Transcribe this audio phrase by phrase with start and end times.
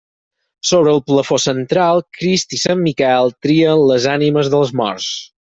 [0.69, 5.13] Sobre el plafó central, Crist i sant Miquel trien les ànimes dels morts.